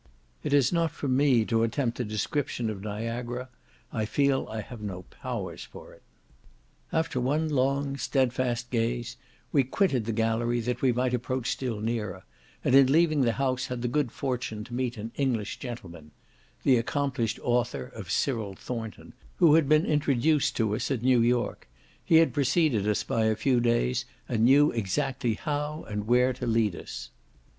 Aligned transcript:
It 0.43 0.51
is 0.51 0.73
not 0.73 0.89
for 0.89 1.07
me 1.07 1.45
to 1.45 1.61
attempt 1.61 1.99
a 1.99 2.03
description 2.03 2.71
of 2.71 2.81
Niagara; 2.81 3.49
I 3.93 4.05
feel 4.05 4.47
I 4.49 4.61
have 4.61 4.81
no 4.81 5.03
powers 5.03 5.63
for 5.65 5.93
it. 5.93 6.01
After 6.91 7.21
one 7.21 7.49
long, 7.49 7.97
stedfast 7.97 8.71
gaze, 8.71 9.15
we 9.51 9.63
quitted 9.63 10.05
the 10.05 10.11
gallery 10.11 10.59
that 10.61 10.81
we 10.81 10.91
might 10.91 11.13
approach 11.13 11.51
still 11.51 11.79
nearer, 11.81 12.23
and 12.63 12.73
in 12.73 12.91
leaving 12.91 13.21
the 13.21 13.33
house 13.33 13.67
had 13.67 13.83
the 13.83 13.87
good 13.87 14.11
fortune 14.11 14.63
to 14.63 14.73
meet 14.73 14.97
an 14.97 15.11
English 15.17 15.57
gentleman, 15.59 16.09
who 16.63 16.73
had 16.73 16.93
been 19.69 19.85
introduced 19.85 20.55
to 20.55 20.75
us 20.75 20.89
at 20.89 21.03
New 21.03 21.21
York; 21.21 21.69
he 22.03 22.15
had 22.15 22.33
preceded 22.33 22.87
us 22.87 23.03
by 23.03 23.25
a 23.25 23.35
few 23.35 23.59
days, 23.59 24.05
and 24.27 24.43
knew 24.45 24.71
exactly 24.71 25.35
how 25.35 25.85
and 25.87 26.07
where 26.07 26.33
to 26.33 26.47
lead 26.47 26.75
us. 26.75 27.11